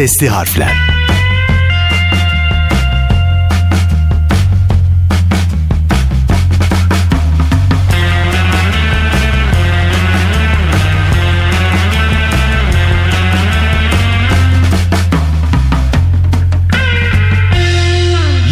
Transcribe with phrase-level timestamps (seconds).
[0.00, 0.72] Sesli harfler.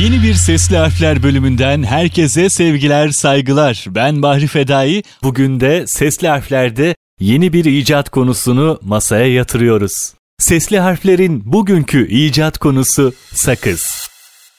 [0.01, 3.85] Yeni bir Sesli Harfler bölümünden herkese sevgiler, saygılar.
[3.89, 5.03] Ben Bahri Fedai.
[5.23, 10.19] Bugün de Sesli Harfler'de yeni bir icat konusunu masaya yatırıyoruz.
[10.41, 13.83] Sesli harflerin bugünkü icat konusu sakız.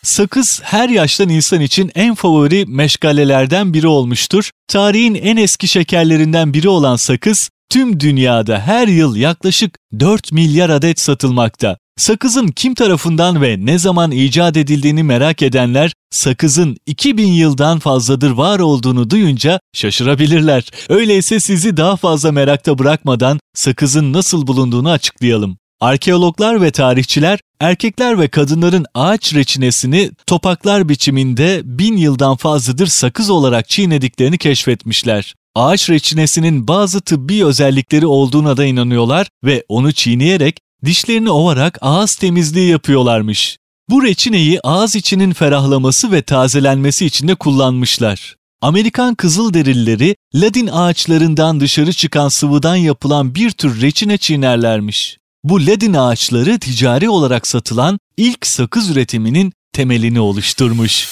[0.04, 4.50] Sakız her yaştan insan için en favori meşgalelerden biri olmuştur.
[4.68, 11.00] Tarihin en eski şekerlerinden biri olan sakız tüm dünyada her yıl yaklaşık 4 milyar adet
[11.00, 11.78] satılmakta.
[11.98, 18.60] Sakızın kim tarafından ve ne zaman icat edildiğini merak edenler sakızın 2000 yıldan fazladır var
[18.60, 20.64] olduğunu duyunca şaşırabilirler.
[20.90, 25.59] Öyleyse sizi daha fazla merakta bırakmadan sakızın nasıl bulunduğunu açıklayalım.
[25.82, 33.70] Arkeologlar ve tarihçiler erkekler ve kadınların ağaç reçinesini topaklar biçiminde bin yıldan fazladır sakız olarak
[33.70, 35.36] çiğnediklerini keşfetmişler.
[35.56, 42.70] Ağaç reçinesinin bazı tıbbi özellikleri olduğuna da inanıyorlar ve onu çiğneyerek dişlerini ovarak ağız temizliği
[42.70, 43.58] yapıyorlarmış.
[43.90, 48.36] Bu reçineyi ağız içinin ferahlaması ve tazelenmesi için de kullanmışlar.
[48.62, 55.19] Amerikan Kızılderilileri ladin ağaçlarından dışarı çıkan sıvıdan yapılan bir tür reçine çiğnerlermiş.
[55.44, 61.10] Bu ladin ağaçları ticari olarak satılan ilk sakız üretiminin temelini oluşturmuş.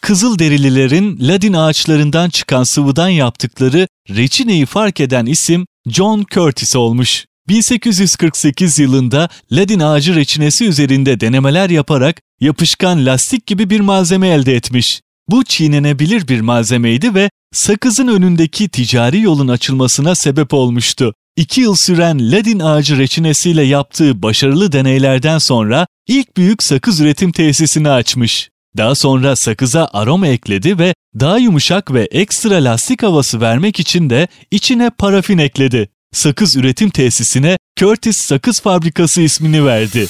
[0.00, 7.26] Kızılderililerin ladin ağaçlarından çıkan sıvıdan yaptıkları reçineyi fark eden isim John Curtis olmuş.
[7.48, 15.00] 1848 yılında ladin ağacı reçinesi üzerinde denemeler yaparak yapışkan lastik gibi bir malzeme elde etmiş.
[15.28, 21.14] Bu çiğnenebilir bir malzemeydi ve sakızın önündeki ticari yolun açılmasına sebep olmuştu.
[21.36, 27.90] İki yıl süren ladin ağacı reçinesiyle yaptığı başarılı deneylerden sonra ilk büyük sakız üretim tesisini
[27.90, 28.50] açmış.
[28.76, 34.28] Daha sonra sakıza aroma ekledi ve daha yumuşak ve ekstra lastik havası vermek için de
[34.50, 35.88] içine parafin ekledi.
[36.12, 40.06] Sakız üretim tesisine Curtis Sakız Fabrikası ismini verdi.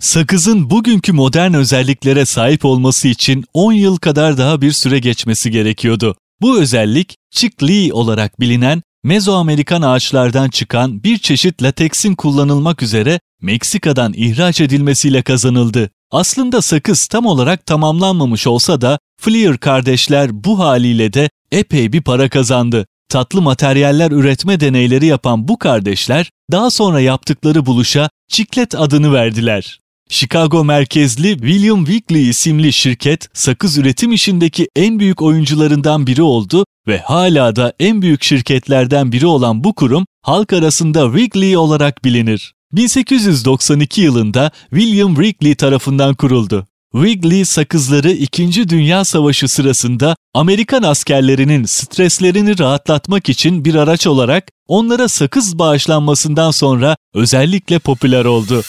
[0.00, 6.16] Sakızın bugünkü modern özelliklere sahip olması için 10 yıl kadar daha bir süre geçmesi gerekiyordu.
[6.40, 14.60] Bu özellik chicklee olarak bilinen Mezoamerikan ağaçlardan çıkan bir çeşit lateksin kullanılmak üzere Meksika'dan ihraç
[14.60, 15.90] edilmesiyle kazanıldı.
[16.10, 22.28] Aslında sakız tam olarak tamamlanmamış olsa da Fleer kardeşler bu haliyle de epey bir para
[22.28, 22.86] kazandı.
[23.08, 29.80] Tatlı materyaller üretme deneyleri yapan bu kardeşler daha sonra yaptıkları buluşa çiklet adını verdiler.
[30.08, 36.98] Chicago merkezli William Wrigley isimli şirket sakız üretim işindeki en büyük oyuncularından biri oldu ve
[36.98, 42.54] hala da en büyük şirketlerden biri olan bu kurum halk arasında Wrigley olarak bilinir.
[42.72, 46.66] 1892 yılında William Wrigley tarafından kuruldu.
[46.92, 48.68] Wrigley sakızları 2.
[48.68, 56.96] Dünya Savaşı sırasında Amerikan askerlerinin streslerini rahatlatmak için bir araç olarak onlara sakız bağışlanmasından sonra
[57.14, 58.62] özellikle popüler oldu.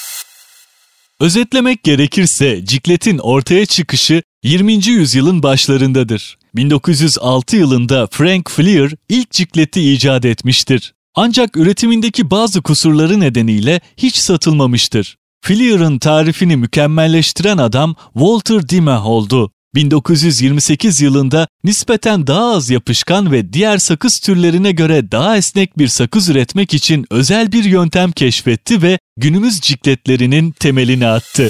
[1.20, 4.74] Özetlemek gerekirse cikletin ortaya çıkışı 20.
[4.88, 6.38] yüzyılın başlarındadır.
[6.56, 10.94] 1906 yılında Frank Fleer ilk cikleti icat etmiştir.
[11.16, 15.18] Ancak üretimindeki bazı kusurları nedeniyle hiç satılmamıştır.
[15.42, 19.52] Fleer'ın tarifini mükemmelleştiren adam Walter Dimah oldu.
[19.76, 26.30] 1928 yılında nispeten daha az yapışkan ve diğer sakız türlerine göre daha esnek bir sakız
[26.30, 31.50] üretmek için özel bir yöntem keşfetti ve günümüz cikletlerinin temelini attı.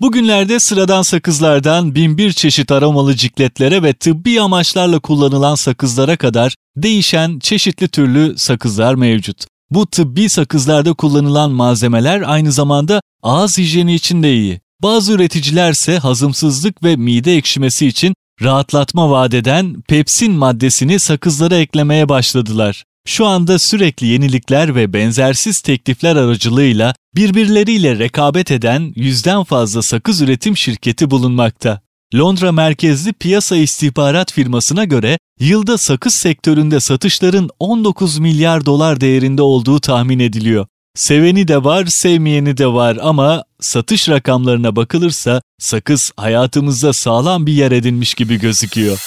[0.00, 7.88] Bugünlerde sıradan sakızlardan binbir çeşit aromalı cikletlere ve tıbbi amaçlarla kullanılan sakızlara kadar değişen çeşitli
[7.88, 9.46] türlü sakızlar mevcut.
[9.70, 14.60] Bu tıbbi sakızlarda kullanılan malzemeler aynı zamanda ağız hijyeni için de iyi.
[14.82, 22.84] Bazı üreticiler ise hazımsızlık ve mide ekşimesi için rahatlatma vadeden pepsin maddesini sakızlara eklemeye başladılar.
[23.06, 30.56] Şu anda sürekli yenilikler ve benzersiz teklifler aracılığıyla birbirleriyle rekabet eden yüzden fazla sakız üretim
[30.56, 31.80] şirketi bulunmakta.
[32.14, 39.80] Londra merkezli piyasa istihbarat firmasına göre yılda sakız sektöründe satışların 19 milyar dolar değerinde olduğu
[39.80, 40.66] tahmin ediliyor.
[40.94, 47.72] Seveni de var, sevmeyeni de var ama satış rakamlarına bakılırsa sakız hayatımızda sağlam bir yer
[47.72, 49.00] edinmiş gibi gözüküyor.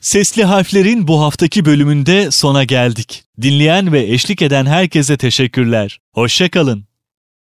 [0.00, 3.24] Sesli harflerin bu haftaki bölümünde sona geldik.
[3.42, 5.98] Dinleyen ve eşlik eden herkese teşekkürler.
[6.12, 6.84] Hoşçakalın.